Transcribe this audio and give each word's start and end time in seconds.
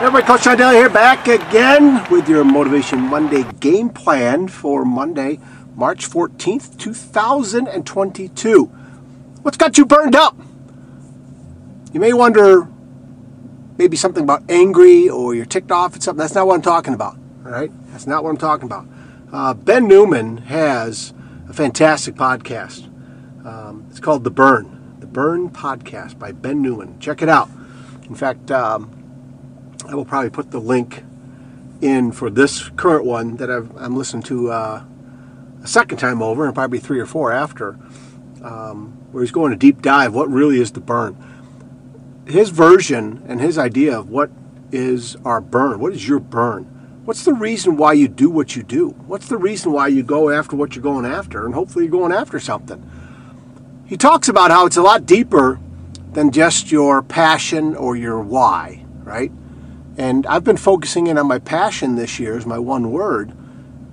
Everybody, 0.00 0.26
Coach 0.26 0.40
Seidel 0.44 0.70
here, 0.70 0.88
back 0.88 1.28
again 1.28 2.10
with 2.10 2.26
your 2.26 2.42
Motivation 2.42 3.00
Monday 3.00 3.44
game 3.60 3.90
plan 3.90 4.48
for 4.48 4.82
Monday, 4.82 5.38
March 5.74 6.08
14th, 6.08 6.78
2022. 6.78 8.64
What's 9.42 9.58
got 9.58 9.76
you 9.76 9.84
burned 9.84 10.16
up? 10.16 10.38
You 11.92 12.00
may 12.00 12.14
wonder 12.14 12.66
maybe 13.76 13.98
something 13.98 14.22
about 14.22 14.42
angry 14.48 15.10
or 15.10 15.34
you're 15.34 15.44
ticked 15.44 15.70
off 15.70 15.94
at 15.94 16.02
something. 16.02 16.18
That's 16.18 16.34
not 16.34 16.46
what 16.46 16.54
I'm 16.54 16.62
talking 16.62 16.94
about, 16.94 17.18
all 17.44 17.52
right? 17.52 17.70
That's 17.92 18.06
not 18.06 18.24
what 18.24 18.30
I'm 18.30 18.38
talking 18.38 18.64
about. 18.64 18.88
Uh, 19.30 19.52
ben 19.52 19.86
Newman 19.86 20.38
has 20.38 21.12
a 21.46 21.52
fantastic 21.52 22.14
podcast. 22.14 22.86
Um, 23.44 23.84
it's 23.90 24.00
called 24.00 24.24
The 24.24 24.30
Burn, 24.30 24.94
The 24.98 25.06
Burn 25.06 25.50
Podcast 25.50 26.18
by 26.18 26.32
Ben 26.32 26.62
Newman. 26.62 26.98
Check 27.00 27.20
it 27.20 27.28
out. 27.28 27.50
In 28.08 28.14
fact, 28.14 28.50
um, 28.50 28.96
I 29.84 29.94
will 29.94 30.04
probably 30.04 30.30
put 30.30 30.50
the 30.50 30.60
link 30.60 31.04
in 31.80 32.12
for 32.12 32.30
this 32.30 32.68
current 32.70 33.04
one 33.04 33.36
that 33.36 33.50
I've, 33.50 33.74
I'm 33.76 33.96
listening 33.96 34.22
to 34.24 34.50
uh, 34.50 34.84
a 35.62 35.66
second 35.66 35.98
time 35.98 36.22
over, 36.22 36.44
and 36.44 36.54
probably 36.54 36.78
three 36.78 37.00
or 37.00 37.06
four 37.06 37.32
after, 37.32 37.78
um, 38.42 38.96
where 39.12 39.22
he's 39.22 39.32
going 39.32 39.52
a 39.52 39.56
deep 39.56 39.82
dive. 39.82 40.14
What 40.14 40.30
really 40.30 40.60
is 40.60 40.72
the 40.72 40.80
burn? 40.80 41.16
His 42.26 42.50
version 42.50 43.24
and 43.26 43.40
his 43.40 43.58
idea 43.58 43.98
of 43.98 44.08
what 44.08 44.30
is 44.72 45.16
our 45.24 45.40
burn. 45.40 45.80
What 45.80 45.92
is 45.92 46.06
your 46.06 46.20
burn? 46.20 46.64
What's 47.04 47.24
the 47.24 47.32
reason 47.32 47.76
why 47.76 47.94
you 47.94 48.08
do 48.08 48.30
what 48.30 48.54
you 48.54 48.62
do? 48.62 48.90
What's 49.06 49.28
the 49.28 49.38
reason 49.38 49.72
why 49.72 49.88
you 49.88 50.02
go 50.02 50.30
after 50.30 50.54
what 50.54 50.76
you're 50.76 50.82
going 50.82 51.06
after? 51.06 51.44
And 51.44 51.54
hopefully 51.54 51.86
you're 51.86 51.92
going 51.92 52.12
after 52.12 52.38
something. 52.38 52.88
He 53.86 53.96
talks 53.96 54.28
about 54.28 54.50
how 54.50 54.66
it's 54.66 54.76
a 54.76 54.82
lot 54.82 55.06
deeper 55.06 55.58
than 56.12 56.30
just 56.30 56.70
your 56.70 57.02
passion 57.02 57.74
or 57.74 57.96
your 57.96 58.20
why, 58.20 58.84
right? 59.02 59.32
And 59.96 60.26
I've 60.26 60.44
been 60.44 60.56
focusing 60.56 61.06
in 61.06 61.18
on 61.18 61.26
my 61.26 61.38
passion 61.38 61.96
this 61.96 62.18
year 62.18 62.36
as 62.36 62.46
my 62.46 62.58
one 62.58 62.90
word. 62.90 63.32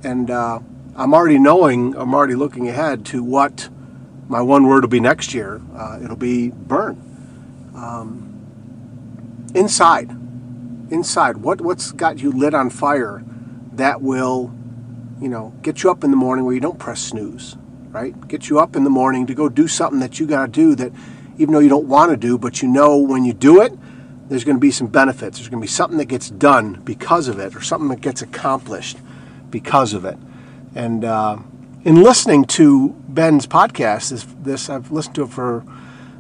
And 0.04 0.30
uh, 0.30 0.60
I'm 0.96 1.14
already 1.14 1.40
knowing, 1.40 1.96
I'm 1.96 2.14
already 2.14 2.36
looking 2.36 2.68
ahead 2.68 3.06
to 3.08 3.24
what 3.24 3.70
my 4.28 4.42
one 4.42 4.68
word 4.68 4.84
will 4.84 4.90
be 4.90 5.00
next 5.00 5.34
year. 5.34 5.62
Uh, 5.76 6.00
it'll 6.04 6.16
be 6.16 6.50
burn. 6.50 7.02
Um, 7.76 9.52
inside. 9.54 10.12
Inside. 10.92 11.38
What, 11.38 11.62
what's 11.62 11.92
got 11.92 12.20
you 12.20 12.32
lit 12.32 12.54
on 12.54 12.70
fire 12.70 13.24
that 13.74 14.02
will, 14.02 14.54
you 15.20 15.30
know, 15.30 15.54
get 15.62 15.84
you 15.84 15.92
up 15.92 16.04
in 16.04 16.12
the 16.12 16.18
morning 16.18 16.46
where 16.46 16.54
you 16.54 16.62
don't 16.62 16.80
press 16.80 17.02
snooze, 17.02 17.58
right? 17.90 18.28
Get 18.28 18.50
you 18.50 18.60
up 18.60 18.76
in 18.76 18.84
the 18.84 18.90
morning 18.90 19.28
to 19.28 19.34
go 19.34 19.50
do 19.50 19.68
something 19.68 20.00
that 20.00 20.20
you 20.20 20.26
got 20.26 20.46
to 20.46 20.52
do 20.52 20.76
that 20.76 20.92
even 21.38 21.54
though 21.54 21.60
you 21.60 21.70
don't 21.70 21.88
want 21.88 22.12
to 22.12 22.18
do, 22.18 22.38
but 22.38 22.62
you 22.62 22.68
know 22.68 22.98
when 22.98 23.24
you 23.24 23.34
do 23.34 23.62
it, 23.62 23.78
there's 24.30 24.44
going 24.44 24.58
to 24.58 24.62
be 24.62 24.72
some 24.72 24.88
benefits. 24.88 25.38
There's 25.38 25.50
going 25.50 25.62
to 25.62 25.66
be 25.66 25.72
something 25.72 25.98
that 25.98 26.06
gets 26.06 26.30
done 26.30 26.82
because 26.84 27.28
of 27.28 27.40
it, 27.40 27.56
or 27.56 27.62
something 27.62 27.90
that 27.90 28.02
gets 28.02 28.22
accomplished 28.22 28.98
because 29.50 29.94
of 29.94 30.06
it. 30.06 30.18
And 30.76 31.06
uh, 31.06 31.38
in 31.84 32.02
listening 32.04 32.46
to 32.46 32.90
Ben's 33.08 33.48
podcast, 33.48 34.10
this, 34.10 34.28
this 34.42 34.70
I've 34.70 34.92
listened 34.92 35.16
to 35.16 35.24
it 35.24 35.30
for 35.30 35.64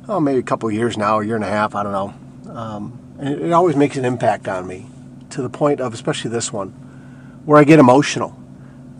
oh 0.07 0.19
maybe 0.19 0.39
a 0.39 0.43
couple 0.43 0.71
years 0.71 0.97
now, 0.97 1.19
a 1.19 1.25
year 1.25 1.35
and 1.35 1.43
a 1.43 1.49
half, 1.49 1.75
I 1.75 1.83
don't 1.83 1.91
know. 1.91 2.13
Um, 2.53 2.99
and 3.19 3.29
it, 3.29 3.41
it 3.41 3.51
always 3.51 3.75
makes 3.75 3.97
an 3.97 4.05
impact 4.05 4.47
on 4.47 4.65
me 4.65 4.85
to 5.31 5.41
the 5.41 5.49
point 5.49 5.81
of, 5.81 5.93
especially 5.93 6.31
this 6.31 6.53
one, 6.53 6.69
where 7.45 7.59
I 7.59 7.63
get 7.63 7.79
emotional, 7.79 8.37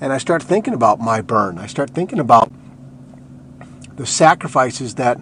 and 0.01 0.11
I 0.11 0.17
start 0.17 0.43
thinking 0.43 0.73
about 0.73 0.99
my 0.99 1.21
burn. 1.21 1.57
I 1.57 1.67
start 1.67 1.91
thinking 1.91 2.19
about 2.19 2.51
the 3.95 4.05
sacrifices 4.05 4.95
that 4.95 5.17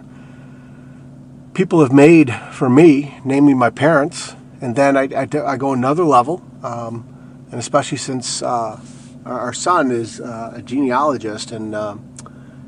people 1.56 1.80
have 1.80 1.90
made 1.90 2.30
for 2.52 2.68
me, 2.68 3.18
namely 3.24 3.54
my 3.54 3.70
parents, 3.70 4.36
and 4.60 4.76
then 4.76 4.94
I, 4.94 5.08
I, 5.16 5.26
I 5.46 5.56
go 5.56 5.72
another 5.72 6.04
level, 6.04 6.42
um, 6.62 7.08
and 7.50 7.58
especially 7.58 7.96
since 7.96 8.42
uh, 8.42 8.78
our, 9.24 9.54
son 9.54 9.90
is 9.90 10.20
uh, 10.20 10.52
a 10.54 10.60
genealogist, 10.60 11.52
and 11.52 11.74
uh, 11.74 11.96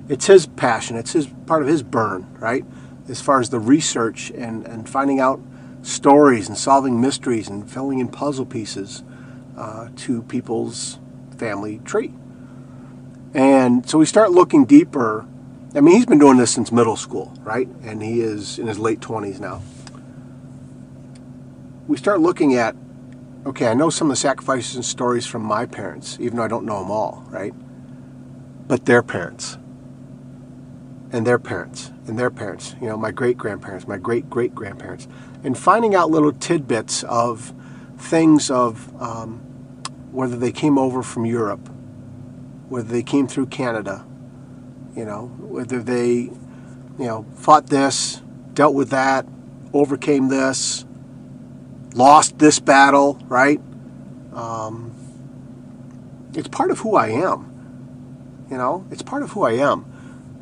it's 0.09 0.27
his 0.27 0.47
passion, 0.47 0.97
it's 0.97 1.13
his 1.13 1.27
part 1.45 1.61
of 1.61 1.69
his 1.69 1.83
burn, 1.83 2.35
right? 2.39 2.65
As 3.11 3.21
far 3.21 3.41
as 3.41 3.51
the 3.51 3.61
research 3.61 4.31
and, 4.31 4.67
and 4.67 4.89
finding 4.89 5.21
out 5.21 5.39
stories 5.83 6.49
and 6.49 6.57
solving 6.57 6.99
mysteries 6.99 7.47
and 7.47 7.71
filling 7.71 7.99
in 7.99 8.09
puzzle 8.09 8.47
pieces 8.47 9.03
uh, 9.59 9.91
to 9.97 10.23
people's 10.23 10.99
family 11.37 11.81
tree. 11.85 12.15
And 13.35 13.87
so 13.87 13.99
we 13.99 14.07
start 14.07 14.31
looking 14.31 14.65
deeper 14.65 15.27
I 15.75 15.81
mean, 15.81 15.97
he's 15.97 16.07
been 16.07 16.19
doing 16.19 16.39
this 16.39 16.51
since 16.51 16.73
middle 16.73 16.97
school, 16.97 17.33
right? 17.43 17.69
And 17.83 18.03
he 18.03 18.21
is 18.21 18.59
in 18.59 18.67
his 18.67 18.79
late 18.79 19.01
20s 19.01 19.39
now. 19.39 19.63
We 21.87 21.97
start 21.99 22.21
looking 22.21 22.55
at, 22.55 22.75
okay, 23.45 23.69
I 23.69 23.75
know 23.75 23.91
some 23.91 24.09
of 24.09 24.13
the 24.13 24.17
sacrifices 24.17 24.77
and 24.77 24.85
stories 24.85 25.27
from 25.27 25.43
my 25.43 25.67
parents, 25.67 26.17
even 26.21 26.39
though 26.39 26.45
I 26.45 26.49
don't 26.49 26.65
know 26.65 26.81
them 26.81 26.91
all, 26.91 27.25
right? 27.29 27.53
But 28.67 28.87
their 28.87 29.03
parents, 29.03 29.59
and 31.13 31.27
their 31.27 31.39
parents, 31.39 31.91
and 32.07 32.19
their 32.19 32.31
parents, 32.31 32.75
you 32.81 32.87
know, 32.87 32.97
my 32.97 33.11
great 33.11 33.37
grandparents, 33.37 33.87
my 33.87 33.99
great 33.99 34.29
great 34.29 34.55
grandparents, 34.55 35.07
and 35.45 35.57
finding 35.57 35.95
out 35.95 36.11
little 36.11 36.33
tidbits 36.33 37.03
of 37.05 37.55
things 37.99 38.51
of 38.51 38.91
um, 39.01 39.39
whether 40.13 40.37
they 40.37 40.53
came 40.53 40.79
over 40.79 41.03
from 41.03 41.27
Europe, 41.27 41.69
whether 42.69 42.89
they 42.89 43.03
came 43.03 43.27
through 43.27 43.47
Canada, 43.47 44.05
you 44.97 45.05
know, 45.05 45.27
whether 45.39 45.83
they, 45.83 46.11
you 46.15 46.35
know, 46.99 47.27
fought 47.37 47.69
this, 47.69 48.21
dealt 48.55 48.75
with 48.75 48.91
that, 48.91 49.27
overcame 49.73 50.29
this, 50.29 50.85
lost 51.95 52.39
this 52.39 52.59
battle, 52.59 53.21
right? 53.29 53.61
Um, 54.33 54.95
it's 56.35 56.49
part 56.49 56.71
of 56.71 56.81
who 56.81 56.97
I 56.97 57.09
am. 57.09 58.47
You 58.51 58.57
know, 58.57 58.87
it's 58.91 59.03
part 59.03 59.23
of 59.23 59.31
who 59.33 59.43
I 59.43 59.53
am. 59.53 59.85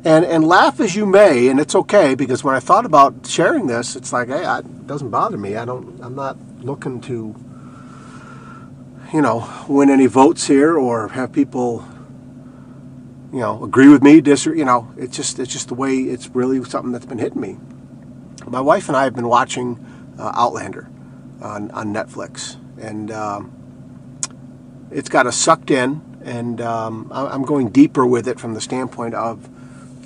And, 0.03 0.23
and 0.23 0.47
laugh 0.47 0.79
as 0.79 0.95
you 0.95 1.05
may, 1.05 1.47
and 1.47 1.59
it's 1.59 1.75
okay 1.75 2.15
because 2.15 2.43
when 2.43 2.55
I 2.55 2.59
thought 2.59 2.85
about 2.85 3.25
sharing 3.25 3.67
this, 3.67 3.95
it's 3.95 4.13
like, 4.13 4.29
hey, 4.29 4.45
it 4.59 4.87
doesn't 4.87 5.09
bother 5.09 5.37
me. 5.37 5.55
I 5.55 5.65
don't. 5.65 5.99
I'm 6.01 6.15
not 6.15 6.37
looking 6.59 7.01
to, 7.01 7.35
you 9.11 9.21
know, 9.21 9.49
win 9.67 9.89
any 9.89 10.05
votes 10.05 10.47
here 10.47 10.77
or 10.77 11.09
have 11.09 11.33
people 11.33 11.85
you 13.37 13.43
know, 13.43 13.63
agree 13.63 13.87
with 13.87 14.01
me, 14.01 14.19
disagree. 14.19 14.57
You 14.57 14.65
know, 14.65 14.91
it's 14.97 15.15
just 15.15 15.37
it's 15.37 15.53
just 15.53 15.67
the 15.67 15.75
way 15.75 15.97
it's 15.97 16.27
really 16.29 16.63
something 16.63 16.91
that's 16.91 17.05
been 17.05 17.19
hitting 17.19 17.39
me. 17.39 17.57
My 18.47 18.61
wife 18.61 18.87
and 18.87 18.97
I 18.97 19.03
have 19.03 19.13
been 19.13 19.27
watching 19.27 19.77
uh, 20.17 20.31
Outlander 20.33 20.89
on 21.39 21.69
on 21.69 21.93
Netflix, 21.93 22.55
and 22.81 23.11
um, 23.11 23.51
it's 24.89 25.07
got 25.07 25.27
us 25.27 25.37
sucked 25.37 25.69
in. 25.69 26.01
And 26.23 26.59
um, 26.61 27.11
I'm 27.11 27.43
going 27.43 27.69
deeper 27.69 28.07
with 28.07 28.27
it 28.27 28.39
from 28.39 28.55
the 28.55 28.59
standpoint 28.59 29.13
of 29.13 29.47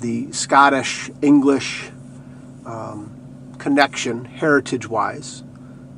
the 0.02 0.30
Scottish 0.30 1.10
English 1.22 1.90
um, 2.66 3.54
connection, 3.56 4.26
heritage 4.26 4.86
wise, 4.90 5.42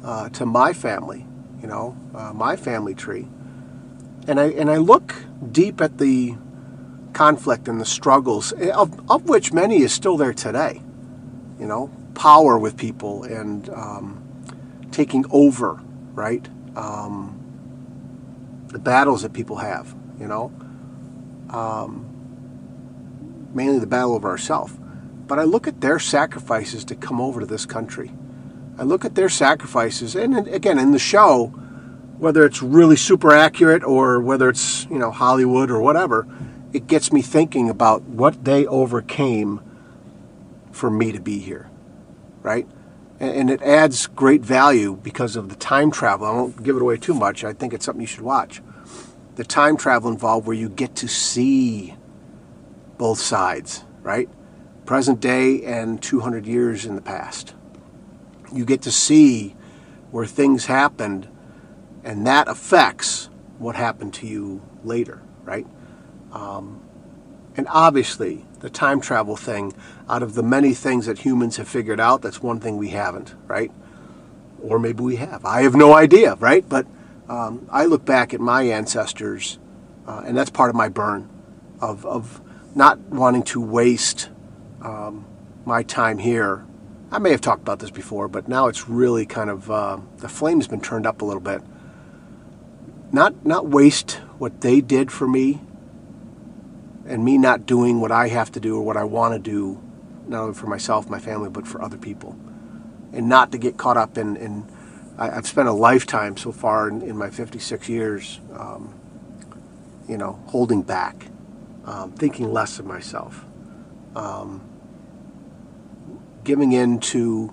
uh, 0.04 0.28
to 0.28 0.46
my 0.46 0.72
family. 0.72 1.26
You 1.60 1.66
know, 1.66 1.96
uh, 2.14 2.32
my 2.32 2.54
family 2.54 2.94
tree. 2.94 3.26
And 4.28 4.38
I 4.38 4.50
and 4.50 4.70
I 4.70 4.76
look 4.76 5.16
deep 5.50 5.80
at 5.80 5.98
the 5.98 6.36
conflict 7.14 7.68
and 7.68 7.80
the 7.80 7.86
struggles, 7.86 8.52
eh, 8.58 8.70
of, 8.70 9.10
of 9.10 9.28
which 9.28 9.52
many 9.52 9.82
is 9.82 9.92
still 9.92 10.16
there 10.16 10.34
today. 10.34 10.82
You 11.58 11.66
know, 11.66 11.90
power 12.14 12.58
with 12.58 12.76
people 12.76 13.24
and 13.24 13.68
um, 13.70 14.22
taking 14.90 15.24
over, 15.30 15.80
right? 16.12 16.46
Um, 16.76 17.40
the 18.68 18.78
battles 18.78 19.22
that 19.22 19.32
people 19.32 19.56
have, 19.56 19.94
you 20.18 20.26
know, 20.26 20.52
um, 21.50 22.10
mainly 23.54 23.78
the 23.78 23.86
battle 23.86 24.14
over 24.14 24.28
ourselves. 24.28 24.74
But 25.26 25.38
I 25.38 25.44
look 25.44 25.66
at 25.66 25.80
their 25.80 25.98
sacrifices 25.98 26.84
to 26.86 26.94
come 26.94 27.20
over 27.20 27.40
to 27.40 27.46
this 27.46 27.64
country. 27.64 28.12
I 28.76 28.82
look 28.82 29.04
at 29.04 29.14
their 29.14 29.28
sacrifices, 29.28 30.16
and 30.16 30.48
again, 30.48 30.78
in 30.78 30.90
the 30.90 30.98
show, 30.98 31.46
whether 32.18 32.44
it's 32.44 32.62
really 32.62 32.96
super 32.96 33.30
accurate 33.30 33.84
or 33.84 34.20
whether 34.20 34.48
it's 34.48 34.86
you 34.86 34.98
know 34.98 35.10
Hollywood 35.10 35.70
or 35.70 35.80
whatever, 35.80 36.26
it 36.74 36.88
gets 36.88 37.12
me 37.12 37.22
thinking 37.22 37.70
about 37.70 38.02
what 38.02 38.44
they 38.44 38.66
overcame 38.66 39.60
for 40.72 40.90
me 40.90 41.12
to 41.12 41.20
be 41.20 41.38
here, 41.38 41.70
right? 42.42 42.66
And, 43.20 43.48
it 43.48 43.62
adds 43.62 44.08
great 44.08 44.42
value 44.42 44.96
because 44.96 45.36
of 45.36 45.48
the 45.48 45.54
time 45.54 45.92
travel. 45.92 46.26
I 46.26 46.32
won't 46.32 46.62
give 46.64 46.74
it 46.74 46.82
away 46.82 46.96
too 46.96 47.14
much. 47.14 47.44
I 47.44 47.52
think 47.52 47.72
it's 47.72 47.86
something 47.86 48.00
you 48.00 48.08
should 48.08 48.22
watch. 48.22 48.60
The 49.36 49.44
time 49.44 49.76
travel 49.76 50.10
involved 50.10 50.48
where 50.48 50.56
you 50.56 50.68
get 50.68 50.96
to 50.96 51.08
see 51.08 51.94
both 52.98 53.20
sides, 53.20 53.84
right? 54.02 54.28
Present 54.84 55.20
day 55.20 55.62
and 55.62 56.02
200 56.02 56.44
years 56.44 56.84
in 56.84 56.96
the 56.96 57.00
past. 57.00 57.54
You 58.52 58.64
get 58.64 58.82
to 58.82 58.90
see 58.90 59.54
where 60.10 60.26
things 60.26 60.66
happened, 60.66 61.28
and 62.02 62.26
that 62.26 62.48
affects 62.48 63.30
what 63.58 63.76
happened 63.76 64.12
to 64.14 64.26
you 64.26 64.60
later, 64.82 65.22
right? 65.44 65.66
Um, 66.34 66.82
and 67.56 67.66
obviously, 67.70 68.44
the 68.60 68.68
time 68.68 69.00
travel 69.00 69.36
thing, 69.36 69.72
out 70.10 70.22
of 70.22 70.34
the 70.34 70.42
many 70.42 70.74
things 70.74 71.06
that 71.06 71.20
humans 71.20 71.56
have 71.56 71.68
figured 71.68 72.00
out, 72.00 72.20
that's 72.20 72.42
one 72.42 72.60
thing 72.60 72.76
we 72.76 72.90
haven't, 72.90 73.34
right? 73.46 73.70
or 74.64 74.78
maybe 74.78 75.02
we 75.02 75.16
have. 75.16 75.44
I 75.44 75.62
have 75.62 75.74
no 75.74 75.94
idea, 75.94 76.34
right? 76.36 76.66
But 76.68 76.86
um, 77.28 77.68
I 77.70 77.84
look 77.84 78.04
back 78.04 78.34
at 78.34 78.40
my 78.40 78.62
ancestors, 78.62 79.58
uh, 80.06 80.22
and 80.26 80.36
that's 80.36 80.50
part 80.50 80.70
of 80.70 80.76
my 80.76 80.88
burn 80.88 81.28
of, 81.80 82.04
of 82.06 82.40
not 82.74 82.98
wanting 82.98 83.42
to 83.44 83.60
waste 83.60 84.30
um, 84.82 85.26
my 85.64 85.82
time 85.82 86.18
here. 86.18 86.64
I 87.10 87.18
may 87.18 87.30
have 87.30 87.40
talked 87.40 87.62
about 87.62 87.78
this 87.78 87.90
before, 87.90 88.26
but 88.26 88.48
now 88.48 88.66
it's 88.66 88.88
really 88.88 89.26
kind 89.26 89.50
of 89.50 89.70
uh, 89.70 89.98
the 90.16 90.28
flame's 90.28 90.66
been 90.66 90.80
turned 90.80 91.06
up 91.06 91.22
a 91.22 91.24
little 91.24 91.40
bit. 91.42 91.62
Not 93.12 93.46
not 93.46 93.68
waste 93.68 94.20
what 94.38 94.62
they 94.62 94.80
did 94.80 95.12
for 95.12 95.28
me, 95.28 95.60
and 97.06 97.24
me 97.24 97.38
not 97.38 97.66
doing 97.66 98.00
what 98.00 98.10
I 98.10 98.28
have 98.28 98.50
to 98.52 98.60
do 98.60 98.76
or 98.76 98.82
what 98.82 98.96
I 98.96 99.04
want 99.04 99.34
to 99.34 99.38
do, 99.38 99.82
not 100.26 100.42
only 100.42 100.54
for 100.54 100.66
myself, 100.66 101.08
my 101.08 101.18
family, 101.18 101.50
but 101.50 101.66
for 101.66 101.82
other 101.82 101.98
people, 101.98 102.36
and 103.12 103.28
not 103.28 103.52
to 103.52 103.58
get 103.58 103.76
caught 103.76 103.96
up 103.96 104.16
in. 104.18 104.36
in 104.36 104.66
I, 105.16 105.30
have 105.30 105.46
spent 105.46 105.68
a 105.68 105.72
lifetime 105.72 106.36
so 106.36 106.50
far 106.50 106.88
in, 106.88 107.00
in 107.00 107.16
my 107.16 107.30
56 107.30 107.88
years, 107.88 108.40
um, 108.52 108.98
you 110.08 110.16
know, 110.16 110.42
holding 110.46 110.82
back, 110.82 111.26
um, 111.84 112.10
thinking 112.12 112.52
less 112.52 112.80
of 112.80 112.86
myself. 112.86 113.44
Um, 114.16 114.68
giving 116.42 116.72
in 116.72 116.98
to 117.00 117.52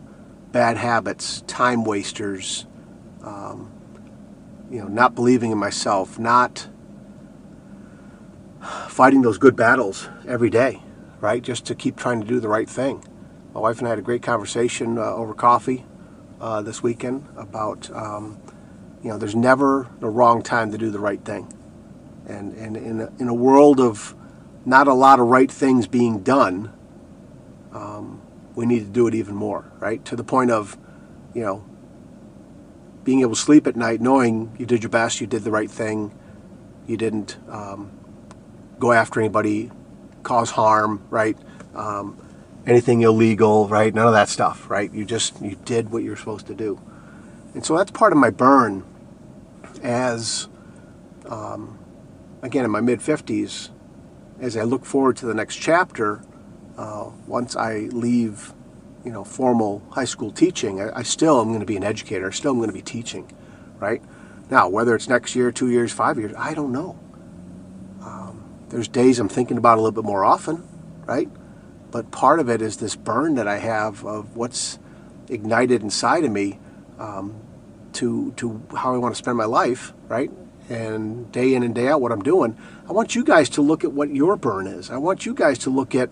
bad 0.52 0.78
habits, 0.78 1.42
time 1.48 1.84
wasters, 1.84 2.66
um, 3.24 3.72
you 4.70 4.80
know, 4.80 4.88
not 4.88 5.16
believing 5.16 5.52
in 5.52 5.58
myself, 5.58 6.20
not 6.20 6.68
fighting 8.88 9.22
those 9.22 9.38
good 9.38 9.56
battles 9.56 10.10
every 10.28 10.50
day, 10.50 10.82
right? 11.20 11.42
Just 11.42 11.66
to 11.66 11.76
keep 11.76 11.96
trying 11.98 12.22
to 12.22 12.28
do 12.28 12.40
the 12.40 12.48
right 12.48 12.70
thing. 12.70 13.04
My 13.54 13.60
wife 13.60 13.80
and 13.80 13.88
I 13.88 13.90
had 13.90 14.00
a 14.00 14.04
great 14.04 14.24
conversation 14.24 14.98
uh, 14.98 15.02
over 15.02 15.34
coffee 15.34 15.86
uh, 16.40 16.62
this 16.62 16.82
weekend 16.82 17.28
about, 17.36 17.90
um, 17.92 18.40
you 19.04 19.10
know, 19.10 19.18
there's 19.18 19.36
never 19.36 19.90
the 20.00 20.10
wrong 20.10 20.42
time 20.42 20.72
to 20.72 20.78
do 20.78 20.90
the 20.90 21.00
right 21.00 21.24
thing. 21.24 21.52
And, 22.28 22.54
and 22.54 22.78
in, 22.78 23.02
a, 23.02 23.12
in 23.20 23.28
a 23.28 23.34
world 23.34 23.80
of 23.80 24.16
not 24.66 24.88
a 24.88 24.94
lot 24.94 25.20
of 25.20 25.28
right 25.28 25.52
things 25.52 25.88
being 25.88 26.22
done, 26.22 26.72
um, 27.74 28.22
we 28.56 28.66
need 28.66 28.80
to 28.80 28.90
do 28.90 29.08
it 29.08 29.16
even 29.16 29.36
more, 29.36 29.72
right? 29.80 30.04
To 30.06 30.16
the 30.16 30.24
point 30.24 30.52
of, 30.52 30.78
you 31.34 31.44
know, 31.44 31.66
being 33.04 33.22
able 33.22 33.34
to 33.34 33.42
sleep 33.42 33.66
at 33.66 33.76
night 33.76 34.02
knowing 34.02 34.56
you 34.60 34.66
did 34.66 34.84
your 34.84 34.90
best, 34.90 35.20
you 35.20 35.28
did 35.28 35.44
the 35.44 35.52
right 35.52 35.72
thing, 35.72 36.14
you 36.86 36.98
didn't 36.98 37.38
um, 37.50 37.92
go 38.82 38.92
after 38.92 39.22
anybody, 39.22 39.72
cause 40.24 40.52
harm, 40.52 41.02
right? 41.10 41.38
Um, 41.74 42.18
anything 42.66 43.02
illegal, 43.02 43.68
right? 43.70 43.94
None 43.94 44.08
of 44.08 44.14
that 44.14 44.28
stuff, 44.28 44.70
right? 44.70 44.92
You 44.92 45.06
just 45.06 45.42
you 45.42 45.56
did 45.64 45.92
what 45.92 46.04
you're 46.04 46.18
supposed 46.18 46.48
to 46.48 46.54
do, 46.54 46.82
and 47.54 47.66
so 47.66 47.78
that's 47.78 47.92
part 47.92 48.12
of 48.12 48.18
my 48.18 48.30
burn. 48.30 48.84
As 49.82 50.48
um, 51.28 51.80
again 52.42 52.66
in 52.66 52.72
my 52.72 52.82
mid 52.82 53.00
50s, 53.00 53.70
as 54.40 54.58
I 54.58 54.64
look 54.64 54.86
forward 54.86 55.16
to 55.18 55.26
the 55.26 55.34
next 55.34 55.56
chapter, 55.56 56.22
uh, 56.78 57.12
once 57.28 57.56
I 57.56 57.90
leave, 57.92 58.54
you 59.06 59.12
know, 59.12 59.24
formal 59.24 59.82
high 59.92 60.06
school 60.06 60.32
teaching, 60.32 60.82
I, 60.82 61.00
I 61.00 61.04
still 61.04 61.40
am 61.40 61.48
going 61.48 61.62
to 61.62 61.66
be 61.66 61.78
an 61.78 61.84
educator. 61.84 62.28
I 62.28 62.32
still 62.32 62.52
am 62.52 62.58
going 62.58 62.70
to 62.70 62.74
be 62.74 62.82
teaching, 62.82 63.32
right? 63.80 64.02
Now, 64.50 64.68
whether 64.68 64.96
it's 64.96 65.08
next 65.08 65.36
year, 65.36 65.52
two 65.52 65.70
years, 65.70 65.92
five 65.94 66.18
years, 66.20 66.34
I 66.38 66.54
don't 66.54 66.72
know. 66.72 67.00
There's 68.72 68.88
days 68.88 69.20
I'm 69.20 69.28
thinking 69.28 69.58
about 69.58 69.78
a 69.78 69.82
little 69.82 69.92
bit 69.92 70.06
more 70.06 70.24
often, 70.24 70.66
right? 71.06 71.30
But 71.92 72.10
part 72.10 72.40
of 72.40 72.50
it 72.50 72.62
is 72.62 72.78
this 72.78 72.96
burn 72.96 73.36
that 73.36 73.48
I 73.48 73.58
have 73.58 74.06
of 74.06 74.38
what's 74.38 74.80
ignited 75.28 75.84
inside 75.84 76.24
of 76.24 76.32
me 76.32 76.58
um, 76.98 77.36
to 77.94 78.32
to 78.38 78.62
how 78.76 78.96
I 78.96 78.98
want 78.98 79.14
to 79.14 79.20
spend 79.20 79.38
my 79.38 79.46
life, 79.46 79.94
right? 80.08 80.32
And 80.70 81.30
day 81.34 81.54
in 81.54 81.64
and 81.64 81.76
day 81.76 81.90
out, 81.90 82.00
what 82.00 82.14
I'm 82.14 82.22
doing. 82.22 82.58
I 82.88 82.94
want 82.94 83.14
you 83.14 83.26
guys 83.26 83.50
to 83.50 83.62
look 83.62 83.84
at 83.84 83.92
what 83.92 84.10
your 84.16 84.38
burn 84.38 84.68
is. 84.68 84.90
I 84.90 84.98
want 84.98 85.26
you 85.26 85.34
guys 85.34 85.58
to 85.60 85.70
look 85.70 85.94
at 85.94 86.10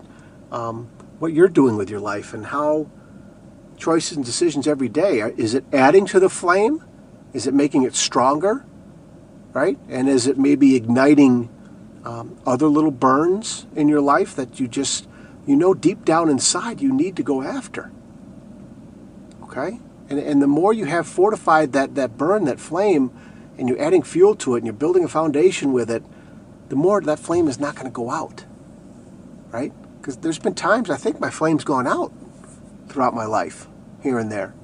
um, 0.52 0.90
what 1.18 1.32
you're 1.32 1.48
doing 1.48 1.76
with 1.76 1.88
your 1.88 2.00
life 2.00 2.34
and 2.34 2.44
how 2.44 2.90
choices 3.78 4.18
and 4.18 4.26
decisions 4.26 4.68
every 4.68 4.90
day 4.90 5.20
is 5.38 5.54
it 5.54 5.64
adding 5.72 6.04
to 6.06 6.20
the 6.20 6.28
flame? 6.28 6.84
Is 7.32 7.46
it 7.46 7.54
making 7.54 7.84
it 7.84 7.94
stronger? 7.94 8.66
Right? 9.54 9.78
And 9.88 10.10
is 10.10 10.26
it 10.26 10.36
maybe 10.36 10.76
igniting 10.76 11.48
um, 12.04 12.38
other 12.46 12.66
little 12.66 12.90
burns 12.90 13.66
in 13.74 13.88
your 13.88 14.00
life 14.00 14.34
that 14.36 14.58
you 14.60 14.68
just, 14.68 15.08
you 15.46 15.56
know, 15.56 15.74
deep 15.74 16.04
down 16.04 16.28
inside 16.28 16.80
you 16.80 16.92
need 16.92 17.16
to 17.16 17.22
go 17.22 17.42
after? 17.42 17.90
Okay? 19.44 19.80
And, 20.08 20.18
and 20.18 20.42
the 20.42 20.46
more 20.46 20.72
you 20.72 20.86
have 20.86 21.06
fortified 21.06 21.72
that, 21.72 21.94
that 21.94 22.16
burn, 22.16 22.44
that 22.44 22.58
flame, 22.58 23.10
and 23.58 23.68
you're 23.68 23.80
adding 23.80 24.02
fuel 24.02 24.34
to 24.36 24.54
it 24.54 24.58
and 24.58 24.66
you're 24.66 24.72
building 24.72 25.04
a 25.04 25.08
foundation 25.08 25.72
with 25.72 25.90
it, 25.90 26.02
the 26.68 26.76
more 26.76 27.00
that 27.00 27.18
flame 27.18 27.48
is 27.48 27.60
not 27.60 27.74
going 27.74 27.86
to 27.86 27.92
go 27.92 28.10
out. 28.10 28.44
Right? 29.50 29.72
Because 30.00 30.16
there's 30.18 30.38
been 30.38 30.54
times 30.54 30.88
I 30.88 30.96
think 30.96 31.20
my 31.20 31.30
flame's 31.30 31.64
gone 31.64 31.86
out 31.86 32.12
throughout 32.88 33.14
my 33.14 33.26
life, 33.26 33.68
here 34.02 34.18
and 34.18 34.32
there, 34.32 34.54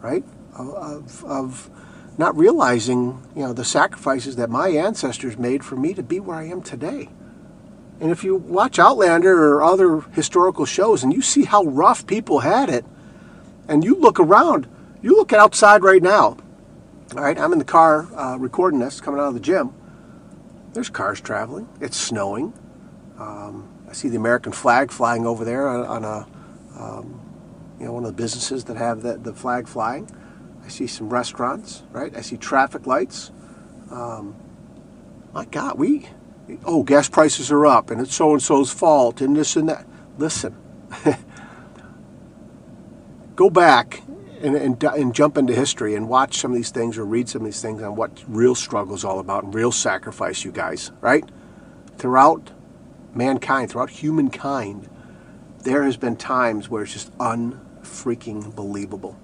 right? 0.00 0.24
Of, 0.54 1.24
of 1.24 1.70
not 2.18 2.36
realizing, 2.36 3.22
you 3.34 3.42
know, 3.42 3.52
the 3.52 3.64
sacrifices 3.64 4.36
that 4.36 4.50
my 4.50 4.68
ancestors 4.68 5.38
made 5.38 5.64
for 5.64 5.76
me 5.76 5.94
to 5.94 6.02
be 6.02 6.18
where 6.18 6.36
I 6.36 6.44
am 6.48 6.60
today. 6.60 7.08
And 8.00 8.10
if 8.10 8.24
you 8.24 8.36
watch 8.36 8.78
Outlander 8.78 9.54
or 9.54 9.62
other 9.62 10.00
historical 10.12 10.66
shows 10.66 11.02
and 11.02 11.12
you 11.12 11.22
see 11.22 11.44
how 11.44 11.64
rough 11.64 12.06
people 12.06 12.40
had 12.40 12.68
it, 12.68 12.84
and 13.68 13.84
you 13.84 13.94
look 13.94 14.18
around, 14.18 14.66
you 15.00 15.16
look 15.16 15.32
outside 15.32 15.82
right 15.82 16.02
now. 16.02 16.36
All 17.14 17.22
right, 17.22 17.38
I'm 17.38 17.52
in 17.52 17.58
the 17.58 17.64
car 17.64 18.08
uh, 18.14 18.36
recording 18.36 18.80
this, 18.80 19.00
coming 19.00 19.20
out 19.20 19.28
of 19.28 19.34
the 19.34 19.40
gym. 19.40 19.72
There's 20.72 20.90
cars 20.90 21.20
traveling. 21.20 21.68
It's 21.80 21.96
snowing. 21.96 22.52
Um, 23.18 23.68
I 23.88 23.92
see 23.92 24.08
the 24.08 24.16
American 24.16 24.52
flag 24.52 24.90
flying 24.90 25.26
over 25.26 25.44
there 25.44 25.68
on, 25.68 25.86
on 25.86 26.04
a, 26.04 26.26
um, 26.78 27.20
you 27.78 27.86
know, 27.86 27.92
one 27.92 28.04
of 28.04 28.14
the 28.14 28.22
businesses 28.22 28.64
that 28.64 28.76
have 28.76 29.02
the, 29.02 29.16
the 29.16 29.32
flag 29.32 29.68
flying. 29.68 30.10
I 30.68 30.70
see 30.70 30.86
some 30.86 31.08
restaurants, 31.08 31.82
right? 31.92 32.14
I 32.14 32.20
see 32.20 32.36
traffic 32.36 32.86
lights. 32.86 33.32
Um, 33.90 34.36
my 35.32 35.46
God, 35.46 35.78
we, 35.78 36.06
oh, 36.62 36.82
gas 36.82 37.08
prices 37.08 37.50
are 37.50 37.64
up 37.64 37.90
and 37.90 38.02
it's 38.02 38.14
so 38.14 38.32
and 38.32 38.42
so's 38.42 38.70
fault 38.70 39.22
and 39.22 39.34
this 39.34 39.56
and 39.56 39.70
that. 39.70 39.86
Listen, 40.18 40.54
go 43.34 43.48
back 43.48 44.02
and, 44.42 44.54
and, 44.56 44.84
and, 44.84 45.14
jump 45.14 45.38
into 45.38 45.54
history 45.54 45.94
and 45.94 46.06
watch 46.06 46.36
some 46.36 46.50
of 46.50 46.56
these 46.56 46.70
things 46.70 46.98
or 46.98 47.06
read 47.06 47.30
some 47.30 47.40
of 47.40 47.46
these 47.46 47.62
things 47.62 47.80
on 47.80 47.96
what 47.96 48.22
real 48.28 48.54
struggle 48.54 48.94
is 48.94 49.06
all 49.06 49.20
about 49.20 49.44
and 49.44 49.54
real 49.54 49.72
sacrifice, 49.72 50.44
you 50.44 50.52
guys, 50.52 50.92
right? 51.00 51.24
Throughout 51.96 52.50
mankind, 53.14 53.70
throughout 53.70 53.88
humankind, 53.88 54.90
there 55.60 55.84
has 55.84 55.96
been 55.96 56.16
times 56.16 56.68
where 56.68 56.82
it's 56.82 56.92
just 56.92 57.10
unfreaking 57.18 58.54
believable 58.54 59.18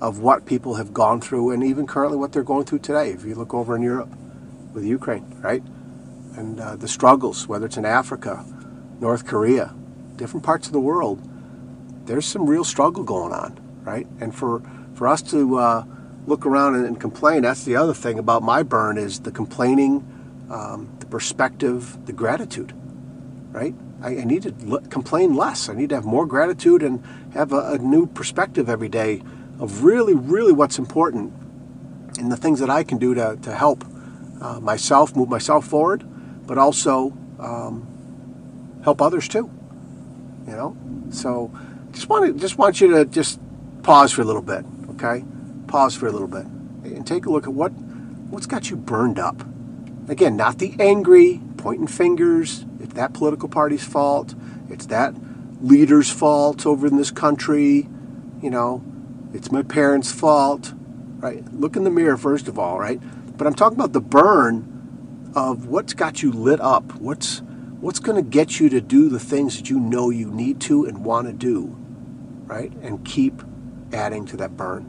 of 0.00 0.20
what 0.20 0.46
people 0.46 0.74
have 0.74 0.92
gone 0.92 1.20
through 1.20 1.50
and 1.50 1.64
even 1.64 1.86
currently 1.86 2.18
what 2.18 2.32
they're 2.32 2.42
going 2.42 2.64
through 2.64 2.80
today. 2.80 3.10
If 3.10 3.24
you 3.24 3.34
look 3.34 3.54
over 3.54 3.76
in 3.76 3.82
Europe 3.82 4.10
with 4.74 4.84
Ukraine, 4.84 5.24
right? 5.42 5.62
And 6.36 6.60
uh, 6.60 6.76
the 6.76 6.88
struggles, 6.88 7.48
whether 7.48 7.66
it's 7.66 7.76
in 7.76 7.86
Africa, 7.86 8.44
North 9.00 9.26
Korea, 9.26 9.74
different 10.16 10.44
parts 10.44 10.66
of 10.66 10.72
the 10.72 10.80
world, 10.80 11.26
there's 12.06 12.26
some 12.26 12.46
real 12.46 12.64
struggle 12.64 13.04
going 13.04 13.32
on, 13.32 13.58
right? 13.84 14.06
And 14.20 14.34
for, 14.34 14.62
for 14.94 15.08
us 15.08 15.22
to 15.22 15.58
uh, 15.58 15.84
look 16.26 16.46
around 16.46 16.76
and, 16.76 16.86
and, 16.86 17.00
complain, 17.00 17.42
that's 17.42 17.64
the 17.64 17.76
other 17.76 17.94
thing 17.94 18.18
about 18.18 18.42
my 18.42 18.62
burn 18.62 18.98
is 18.98 19.20
the 19.20 19.32
complaining, 19.32 20.06
um, 20.50 20.94
the 21.00 21.06
perspective, 21.06 22.06
the 22.06 22.12
gratitude 22.12 22.74
right? 23.52 23.74
I, 24.02 24.18
I 24.18 24.24
need 24.24 24.42
to 24.42 24.54
l- 24.70 24.80
complain 24.90 25.34
less. 25.34 25.68
I 25.68 25.74
need 25.74 25.88
to 25.90 25.94
have 25.96 26.04
more 26.04 26.26
gratitude 26.26 26.82
and 26.82 27.02
have 27.32 27.52
a, 27.52 27.72
a 27.72 27.78
new 27.78 28.06
perspective 28.06 28.68
every 28.68 28.88
day 28.88 29.22
of 29.58 29.84
really, 29.84 30.14
really 30.14 30.52
what's 30.52 30.78
important 30.78 31.32
and 32.18 32.30
the 32.30 32.36
things 32.36 32.60
that 32.60 32.70
I 32.70 32.84
can 32.84 32.98
do 32.98 33.14
to, 33.14 33.38
to 33.42 33.54
help 33.54 33.84
uh, 34.40 34.60
myself 34.60 35.16
move 35.16 35.28
myself 35.28 35.66
forward, 35.66 36.04
but 36.46 36.58
also 36.58 37.12
um, 37.38 37.86
help 38.84 39.00
others 39.00 39.28
too. 39.28 39.50
You 40.46 40.52
know, 40.52 40.76
so 41.10 41.50
just 41.92 42.08
want 42.08 42.26
to 42.26 42.40
just 42.40 42.56
want 42.56 42.80
you 42.80 42.92
to 42.92 43.04
just 43.04 43.40
pause 43.82 44.12
for 44.12 44.22
a 44.22 44.24
little 44.24 44.42
bit, 44.42 44.64
okay? 44.90 45.24
Pause 45.66 45.96
for 45.96 46.06
a 46.06 46.12
little 46.12 46.28
bit 46.28 46.46
and 46.84 47.06
take 47.06 47.26
a 47.26 47.30
look 47.30 47.46
at 47.46 47.52
what 47.52 47.70
what's 48.30 48.46
got 48.46 48.70
you 48.70 48.76
burned 48.76 49.18
up. 49.18 49.42
Again, 50.08 50.36
not 50.36 50.58
the 50.58 50.76
angry, 50.78 51.40
pointing 51.56 51.88
fingers, 51.88 52.64
It's 52.80 52.94
that 52.94 53.12
political 53.12 53.48
party's 53.48 53.84
fault. 53.84 54.34
It's 54.68 54.86
that 54.86 55.14
leader's 55.60 56.10
fault 56.10 56.64
over 56.64 56.86
in 56.86 56.96
this 56.96 57.10
country. 57.10 57.88
You 58.40 58.50
know, 58.50 58.84
it's 59.34 59.52
my 59.52 59.62
parents' 59.62 60.12
fault. 60.12 60.74
Right? 61.20 61.44
Look 61.54 61.76
in 61.76 61.84
the 61.84 61.90
mirror 61.90 62.16
first 62.16 62.48
of 62.48 62.58
all, 62.58 62.78
right? 62.78 63.00
But 63.38 63.46
I'm 63.46 63.54
talking 63.54 63.78
about 63.78 63.92
the 63.92 64.00
burn 64.02 64.82
of 65.34 65.66
what's 65.68 65.94
got 65.94 66.22
you 66.22 66.32
lit 66.32 66.60
up. 66.60 66.94
What's 66.96 67.42
what's 67.80 68.00
going 68.00 68.22
to 68.22 68.28
get 68.28 68.60
you 68.60 68.68
to 68.70 68.80
do 68.80 69.08
the 69.08 69.20
things 69.20 69.56
that 69.58 69.70
you 69.70 69.80
know 69.80 70.10
you 70.10 70.30
need 70.30 70.60
to 70.62 70.84
and 70.86 71.04
want 71.04 71.28
to 71.28 71.32
do, 71.34 71.76
right? 72.46 72.72
And 72.82 73.04
keep 73.04 73.42
adding 73.92 74.26
to 74.26 74.38
that 74.38 74.56
burn. 74.56 74.86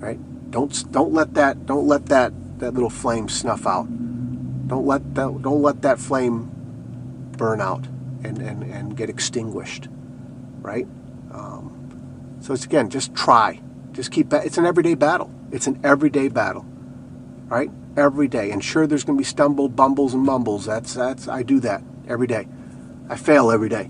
right? 0.00 0.18
Don't 0.50 0.92
don't 0.92 1.12
let 1.12 1.34
that 1.34 1.66
don't 1.66 1.86
let 1.88 2.06
that 2.06 2.32
that 2.60 2.74
little 2.74 2.90
flame 2.90 3.28
snuff 3.28 3.66
out. 3.66 3.88
Don't 4.68 4.86
let 4.86 5.14
that 5.14 5.42
don't 5.42 5.62
let 5.62 5.82
that 5.82 5.98
flame 5.98 6.64
burn 7.38 7.60
out 7.60 7.86
and 8.24 8.38
and, 8.38 8.64
and 8.64 8.96
get 8.96 9.10
extinguished, 9.10 9.88
right? 10.60 10.86
Um, 11.32 11.83
so 12.44 12.52
it's 12.52 12.66
again 12.66 12.90
just 12.90 13.14
try, 13.14 13.58
just 13.92 14.10
keep. 14.10 14.30
It's 14.34 14.58
an 14.58 14.66
everyday 14.66 14.94
battle. 14.94 15.32
It's 15.50 15.66
an 15.66 15.80
everyday 15.82 16.28
battle, 16.28 16.66
right? 17.46 17.70
Every 17.96 18.28
day. 18.28 18.50
And 18.50 18.62
sure, 18.62 18.86
there's 18.86 19.02
going 19.02 19.16
to 19.16 19.20
be 19.20 19.24
stumble, 19.24 19.66
bumbles, 19.70 20.12
and 20.12 20.22
mumbles. 20.22 20.66
That's 20.66 20.92
that's 20.92 21.26
I 21.26 21.42
do 21.42 21.58
that 21.60 21.82
every 22.06 22.26
day. 22.26 22.46
I 23.08 23.16
fail 23.16 23.50
every 23.50 23.70
day, 23.70 23.88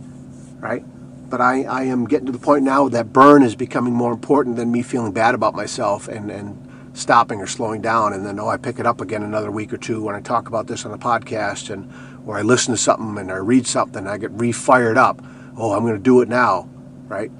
right? 0.61 0.85
But 1.29 1.41
I, 1.41 1.65
I 1.65 1.83
am 1.85 2.05
getting 2.05 2.27
to 2.27 2.33
the 2.33 2.39
point 2.39 2.63
now 2.63 2.89
that 2.91 3.13
burn 3.13 3.43
is 3.43 3.57
becoming 3.57 3.93
more 3.93 4.13
important 4.13 4.55
than 4.55 4.71
me 4.71 4.83
feeling 4.83 5.11
bad 5.11 5.35
about 5.35 5.57
myself 5.57 6.07
and, 6.07 6.31
and 6.31 6.97
stopping 6.97 7.41
or 7.41 7.49
slowing 7.49 7.83
down 7.83 8.13
and 8.13 8.25
then 8.25 8.39
oh 8.39 8.47
I 8.47 8.57
pick 8.57 8.79
it 8.79 8.87
up 8.87 9.01
again 9.01 9.25
another 9.25 9.51
week 9.51 9.73
or 9.73 9.79
two 9.79 10.01
when 10.01 10.15
I 10.15 10.21
talk 10.21 10.47
about 10.47 10.69
this 10.69 10.85
on 10.85 10.93
the 10.93 10.99
podcast 10.99 11.71
and 11.71 11.93
or 12.25 12.39
I 12.39 12.43
listen 12.43 12.73
to 12.73 12.79
something 12.79 13.19
and 13.19 13.33
I 13.33 13.39
read 13.39 13.67
something 13.67 13.99
and 13.99 14.09
I 14.09 14.17
get 14.17 14.31
re-fired 14.31 14.97
up. 14.97 15.21
Oh, 15.57 15.73
I'm 15.73 15.83
going 15.83 15.97
to 15.97 16.01
do 16.01 16.21
it 16.21 16.29
now, 16.29 16.69
right? 17.09 17.33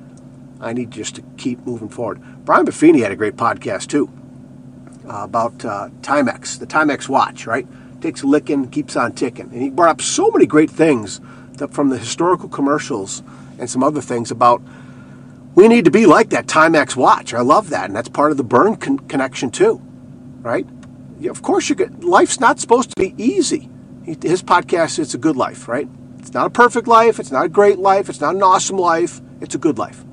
I 0.65 0.73
need 0.73 0.91
just 0.91 1.17
to 1.17 1.23
keep 1.37 1.65
moving 1.67 1.89
forward. 1.89 2.21
Brian 2.45 2.67
Buffini 2.67 3.01
had 3.01 3.13
a 3.13 3.17
great 3.17 3.37
podcast 3.37 3.89
too 3.89 4.11
uh, 5.09 5.25
about 5.25 5.65
uh, 5.65 5.91
Timex, 6.01 6.59
the 6.59 6.67
Timex 6.67 7.09
watch, 7.09 7.47
right? 7.47 7.67
Takes 8.01 8.25
licking, 8.25 8.69
keeps 8.71 8.97
on 8.97 9.13
ticking. 9.13 9.51
And 9.53 9.63
he 9.63 9.71
brought 9.71 9.91
up 9.91 10.01
so 10.01 10.31
many 10.31 10.47
great 10.47 10.71
things 10.71 11.21
from 11.71 11.91
the 11.91 11.99
historical 11.99 12.49
commercials 12.49 13.23
and 13.59 13.69
some 13.69 13.83
other 13.83 14.01
things 14.01 14.31
about 14.31 14.63
we 15.55 15.69
need 15.69 15.85
to 15.85 15.91
be 15.91 16.07
like 16.07 16.31
that 16.31 16.47
Timex 16.47 16.97
watch. 16.97 17.33
I 17.33 17.41
love 17.41 17.71
that, 17.71 17.85
and 17.85 17.95
that's 17.95 18.09
part 18.09 18.33
of 18.33 18.37
the 18.37 18.45
burn 18.45 18.77
con- 18.77 18.99
connection 18.99 19.51
too, 19.51 19.81
right? 20.41 20.67
Yeah, 21.21 21.31
of 21.31 21.43
course, 21.43 21.69
you 21.69 21.77
get 21.77 22.03
life's 22.03 22.41
not 22.41 22.59
supposed 22.59 22.91
to 22.91 23.01
be 23.01 23.15
easy. 23.23 23.69
His 24.05 24.43
podcast, 24.43 24.99
it's 24.99 25.15
a 25.15 25.19
good 25.19 25.37
life, 25.37 25.69
right? 25.69 25.89
It's 26.19 26.35
not 26.35 26.47
a 26.47 26.51
perfect 26.51 26.89
life. 26.89 27.21
It's 27.21 27.31
not 27.31 27.47
a 27.47 27.49
great 27.49 27.79
life. 27.79 28.09
It's 28.09 28.21
not 28.21 28.35
an 28.35 28.43
awesome 28.43 28.77
life. 28.79 29.21
It's 29.41 29.55
a 29.55 29.59
good 29.59 29.79
life, 29.79 30.05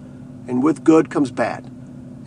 and 0.51 0.61
with 0.61 0.83
good 0.83 1.09
comes 1.09 1.31
bad, 1.31 1.63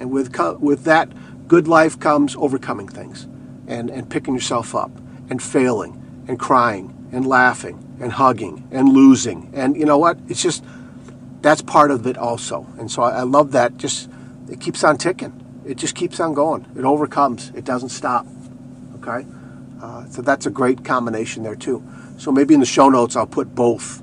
and 0.01 0.11
with 0.11 0.33
co- 0.33 0.57
with 0.57 0.85
that 0.85 1.11
good 1.47 1.69
life 1.69 2.01
comes 2.01 2.35
overcoming 2.37 2.89
things, 2.89 3.29
and 3.69 3.91
and 3.91 4.09
picking 4.09 4.33
yourself 4.33 4.75
up, 4.75 4.91
and 5.29 5.43
failing, 5.43 6.25
and 6.27 6.41
crying, 6.41 7.11
and 7.13 7.27
laughing, 7.27 7.79
and 8.01 8.13
hugging, 8.13 8.67
and 8.73 8.89
losing, 8.89 9.51
and 9.53 9.77
you 9.77 9.85
know 9.85 9.99
what? 9.99 10.17
It's 10.27 10.43
just 10.43 10.65
that's 11.43 11.61
part 11.61 11.91
of 11.91 12.07
it 12.07 12.17
also. 12.17 12.67
And 12.79 12.91
so 12.91 13.03
I, 13.03 13.11
I 13.11 13.23
love 13.25 13.53
that. 13.53 13.77
Just 13.77 14.09
it 14.49 14.59
keeps 14.59 14.83
on 14.83 14.97
ticking. 14.97 15.39
It 15.67 15.77
just 15.77 15.95
keeps 15.95 16.19
on 16.19 16.33
going. 16.33 16.67
It 16.79 16.85
overcomes. 16.87 17.53
It 17.55 17.67
doesn't 17.67 17.91
stop. 17.91 18.27
Okay. 18.97 19.27
Uh, 19.83 20.07
so 20.09 20.23
that's 20.23 20.47
a 20.47 20.51
great 20.51 20.83
combination 20.83 21.43
there 21.43 21.57
too. 21.57 21.85
So 22.17 22.33
maybe 22.33 22.55
in 22.55 22.61
the 22.61 22.67
show 22.67 22.89
notes 22.89 23.17
I'll 23.17 23.27
put 23.27 23.55
both. 23.55 24.01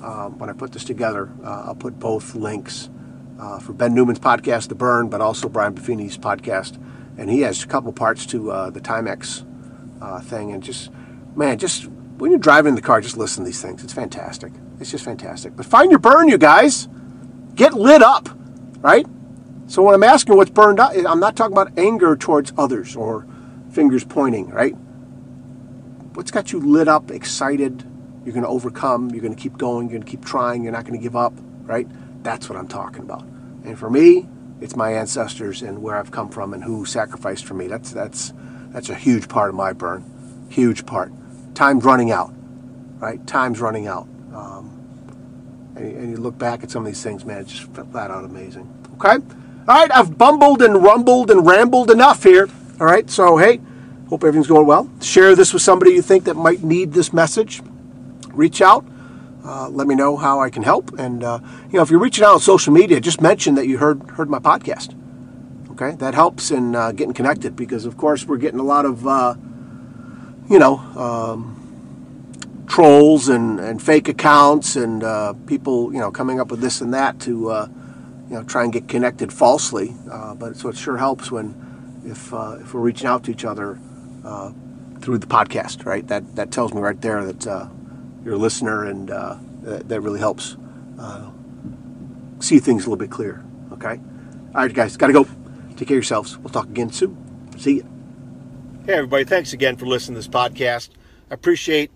Um, 0.00 0.38
when 0.38 0.48
I 0.48 0.52
put 0.52 0.70
this 0.70 0.84
together, 0.84 1.28
uh, 1.42 1.64
I'll 1.66 1.74
put 1.74 1.98
both 1.98 2.36
links 2.36 2.90
uh, 3.44 3.58
for 3.58 3.74
Ben 3.74 3.94
Newman's 3.94 4.18
podcast, 4.18 4.68
The 4.68 4.74
Burn, 4.74 5.08
but 5.08 5.20
also 5.20 5.48
Brian 5.48 5.74
Buffini's 5.74 6.16
podcast, 6.16 6.82
and 7.18 7.28
he 7.28 7.42
has 7.42 7.62
a 7.62 7.66
couple 7.66 7.92
parts 7.92 8.24
to 8.26 8.50
uh, 8.50 8.70
the 8.70 8.80
Timex 8.80 9.44
uh, 10.00 10.20
thing. 10.20 10.52
And 10.52 10.62
just 10.62 10.90
man, 11.36 11.58
just 11.58 11.86
when 12.16 12.30
you're 12.30 12.40
driving 12.40 12.70
in 12.70 12.74
the 12.74 12.82
car, 12.82 13.00
just 13.02 13.18
listen 13.18 13.44
to 13.44 13.46
these 13.46 13.60
things. 13.60 13.84
It's 13.84 13.92
fantastic. 13.92 14.52
It's 14.80 14.90
just 14.90 15.04
fantastic. 15.04 15.56
But 15.56 15.66
find 15.66 15.90
your 15.90 16.00
burn, 16.00 16.28
you 16.28 16.38
guys. 16.38 16.88
Get 17.54 17.74
lit 17.74 18.02
up, 18.02 18.28
right? 18.80 19.06
So 19.66 19.82
when 19.82 19.94
I'm 19.94 20.02
asking 20.02 20.36
what's 20.36 20.50
burned 20.50 20.80
up, 20.80 20.92
I'm 21.06 21.20
not 21.20 21.36
talking 21.36 21.52
about 21.52 21.78
anger 21.78 22.16
towards 22.16 22.52
others 22.58 22.96
or 22.96 23.26
fingers 23.70 24.04
pointing, 24.04 24.48
right? 24.50 24.74
What's 26.14 26.30
got 26.30 26.52
you 26.52 26.60
lit 26.60 26.88
up, 26.88 27.10
excited? 27.10 27.84
You're 28.24 28.32
going 28.32 28.44
to 28.44 28.48
overcome. 28.48 29.10
You're 29.10 29.22
going 29.22 29.34
to 29.34 29.40
keep 29.40 29.58
going. 29.58 29.86
You're 29.86 29.98
going 29.98 30.02
to 30.02 30.10
keep 30.10 30.24
trying. 30.24 30.62
You're 30.62 30.72
not 30.72 30.84
going 30.84 30.98
to 30.98 31.02
give 31.02 31.14
up, 31.14 31.34
right? 31.62 31.86
That's 32.22 32.48
what 32.48 32.58
I'm 32.58 32.68
talking 32.68 33.02
about. 33.02 33.33
And 33.64 33.78
for 33.78 33.90
me, 33.90 34.28
it's 34.60 34.76
my 34.76 34.92
ancestors 34.92 35.62
and 35.62 35.82
where 35.82 35.96
I've 35.96 36.10
come 36.10 36.28
from 36.28 36.54
and 36.54 36.62
who 36.62 36.84
sacrificed 36.84 37.44
for 37.44 37.54
me. 37.54 37.66
That's 37.66 37.90
that's 37.92 38.32
that's 38.68 38.88
a 38.88 38.94
huge 38.94 39.28
part 39.28 39.48
of 39.48 39.54
my 39.54 39.72
burn. 39.72 40.04
Huge 40.50 40.86
part. 40.86 41.12
Time's 41.54 41.84
running 41.84 42.10
out, 42.10 42.32
right? 42.98 43.24
Time's 43.26 43.60
running 43.60 43.86
out. 43.86 44.08
Um, 44.32 44.70
and, 45.76 45.96
and, 45.96 46.10
you 46.10 46.16
look 46.16 46.36
back 46.36 46.64
at 46.64 46.70
some 46.70 46.82
of 46.82 46.86
these 46.86 47.02
things, 47.02 47.24
man, 47.24 47.38
it's 47.38 47.52
just 47.52 47.72
felt 47.72 47.90
flat 47.92 48.10
out 48.10 48.24
amazing. 48.24 48.68
Okay? 48.94 49.24
All 49.68 49.80
right, 49.80 49.90
I've 49.94 50.18
bumbled 50.18 50.60
and 50.60 50.82
rumbled 50.82 51.30
and 51.30 51.46
rambled 51.46 51.90
enough 51.90 52.24
here. 52.24 52.48
All 52.80 52.86
right, 52.86 53.08
so 53.08 53.36
hey, 53.36 53.60
hope 54.08 54.24
everything's 54.24 54.48
going 54.48 54.66
well. 54.66 54.90
Share 55.00 55.36
this 55.36 55.52
with 55.52 55.62
somebody 55.62 55.92
you 55.92 56.02
think 56.02 56.24
that 56.24 56.34
might 56.34 56.64
need 56.64 56.92
this 56.92 57.12
message. 57.12 57.62
Reach 58.32 58.60
out. 58.60 58.84
Uh, 59.44 59.68
let 59.68 59.86
me 59.86 59.94
know 59.94 60.16
how 60.16 60.40
I 60.40 60.48
can 60.48 60.62
help. 60.62 60.98
And 60.98 61.22
uh, 61.22 61.38
you 61.70 61.76
know, 61.76 61.82
if 61.82 61.90
you're 61.90 62.00
reaching 62.00 62.24
out 62.24 62.34
on 62.34 62.40
social 62.40 62.72
media, 62.72 62.98
just 62.98 63.20
mention 63.20 63.56
that 63.56 63.66
you 63.66 63.78
heard 63.78 64.10
heard 64.10 64.30
my 64.30 64.38
podcast. 64.38 64.98
Okay, 65.72 65.96
that 65.96 66.14
helps 66.14 66.50
in 66.50 66.74
uh, 66.74 66.92
getting 66.92 67.12
connected 67.12 67.54
because, 67.56 67.84
of 67.84 67.96
course, 67.96 68.24
we're 68.24 68.38
getting 68.38 68.60
a 68.60 68.64
lot 68.64 68.86
of 68.86 69.06
uh, 69.06 69.34
you 70.48 70.58
know 70.58 70.78
um, 70.96 72.64
trolls 72.68 73.28
and, 73.28 73.60
and 73.60 73.82
fake 73.82 74.08
accounts 74.08 74.76
and 74.76 75.04
uh, 75.04 75.34
people, 75.46 75.92
you 75.92 75.98
know, 75.98 76.10
coming 76.10 76.40
up 76.40 76.50
with 76.50 76.60
this 76.60 76.80
and 76.80 76.94
that 76.94 77.20
to, 77.20 77.50
uh, 77.50 77.68
you 78.28 78.36
know, 78.36 78.44
try 78.44 78.62
and 78.62 78.72
get 78.72 78.88
connected 78.88 79.32
falsely. 79.32 79.94
But 80.06 80.56
so 80.56 80.70
it 80.70 80.76
sure 80.76 80.96
helps 80.96 81.30
when, 81.30 81.54
if 82.06 82.32
if 82.32 82.72
we're 82.72 82.80
reaching 82.80 83.08
out 83.08 83.24
to 83.24 83.30
each 83.30 83.44
other 83.44 83.78
through 85.00 85.18
the 85.18 85.26
podcast, 85.26 85.84
right? 85.84 86.06
That 86.08 86.36
that 86.36 86.50
tells 86.50 86.72
me 86.72 86.80
right 86.80 87.00
there 87.00 87.24
that 87.26 87.68
you're 88.24 88.34
a 88.34 88.38
listener, 88.38 88.84
and 88.84 89.10
uh, 89.10 89.36
that, 89.62 89.88
that, 89.88 90.00
really 90.00 90.18
helps 90.18 90.56
uh, 90.98 91.30
see 92.40 92.58
things 92.58 92.86
a 92.86 92.90
little 92.90 92.96
bit 92.96 93.10
clearer. 93.10 93.44
Okay. 93.72 94.00
All 94.54 94.62
right, 94.62 94.72
guys, 94.72 94.96
got 94.96 95.08
to 95.08 95.12
go. 95.12 95.24
Take 95.76 95.88
care 95.88 95.96
of 95.96 96.02
yourselves. 96.02 96.38
We'll 96.38 96.52
talk 96.52 96.66
again 96.66 96.90
soon. 96.90 97.16
See 97.58 97.76
you. 97.76 97.88
Hey, 98.86 98.94
everybody. 98.94 99.24
Thanks 99.24 99.52
again 99.52 99.76
for 99.76 99.86
listening 99.86 100.14
to 100.14 100.20
this 100.20 100.28
podcast. 100.28 100.90
I 101.30 101.34
appreciate 101.34 101.90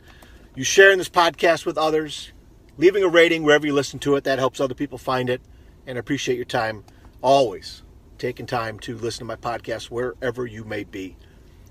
you 0.55 0.65
sharing 0.65 0.99
this 0.99 1.09
podcast 1.09 1.65
with 1.67 1.79
others, 1.79 2.33
leaving 2.77 3.05
a 3.05 3.09
rating 3.09 3.45
wherever 3.45 3.67
you 3.67 3.75
listen 3.75 3.99
to 4.01 4.17
it. 4.17 4.25
That 4.25 4.39
helps 4.39 4.61
other 4.61 4.75
people 4.75 4.99
find 4.99 5.31
it. 5.31 5.41
And 5.87 5.97
I 5.97 6.01
appreciate 6.01 6.37
your 6.37 6.45
time 6.45 6.85
always 7.23 7.83
taking 8.19 8.47
time 8.47 8.79
to 8.81 8.97
listen 8.97 9.21
to 9.21 9.25
my 9.25 9.37
podcast 9.37 9.91
wherever 9.91 10.45
you 10.47 10.65
may 10.65 10.85
be. 10.85 11.17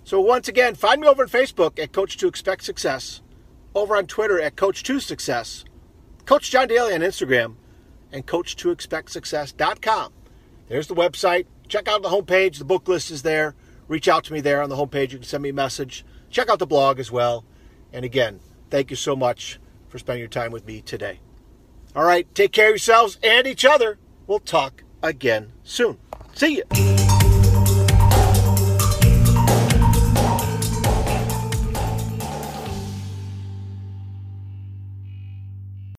So 0.03 0.21
once 0.21 0.47
again, 0.47 0.75
find 0.75 1.01
me 1.01 1.07
over 1.07 1.23
on 1.23 1.29
Facebook 1.29 1.77
at 1.79 1.91
Coach 1.91 2.17
to 2.17 2.27
Expect 2.27 2.63
Success, 2.63 3.21
over 3.77 3.95
on 3.95 4.07
Twitter 4.07 4.41
at 4.41 4.55
Coach2Success, 4.55 5.63
Coach 6.25 6.51
John 6.51 6.67
Daly 6.67 6.93
on 6.93 7.01
Instagram, 7.01 7.55
and 8.11 8.25
Coach 8.25 8.55
to 8.57 8.71
Expect 8.71 9.11
Success.com. 9.11 10.13
There's 10.67 10.87
the 10.87 10.95
website. 10.95 11.45
Check 11.67 11.87
out 11.87 12.01
the 12.01 12.09
homepage. 12.09 12.57
The 12.57 12.65
book 12.65 12.87
list 12.87 13.11
is 13.11 13.21
there. 13.21 13.55
Reach 13.87 14.07
out 14.07 14.23
to 14.25 14.33
me 14.33 14.41
there 14.41 14.61
on 14.61 14.69
the 14.69 14.75
homepage. 14.75 15.11
You 15.11 15.19
can 15.19 15.23
send 15.23 15.43
me 15.43 15.49
a 15.49 15.53
message. 15.53 16.05
Check 16.29 16.49
out 16.49 16.59
the 16.59 16.67
blog 16.67 16.99
as 16.99 17.11
well. 17.11 17.45
And 17.93 18.03
again, 18.03 18.41
Thank 18.69 18.89
you 18.89 18.95
so 18.95 19.15
much 19.15 19.59
for 19.87 19.97
spending 19.97 20.19
your 20.19 20.29
time 20.29 20.51
with 20.51 20.65
me 20.65 20.81
today. 20.81 21.19
All 21.95 22.03
right, 22.03 22.33
take 22.35 22.51
care 22.51 22.67
of 22.67 22.71
yourselves 22.71 23.17
and 23.23 23.47
each 23.47 23.65
other. 23.65 23.97
We'll 24.27 24.39
talk 24.39 24.83
again 25.01 25.53
soon. 25.63 25.97
See 26.33 26.57
you. 26.57 26.96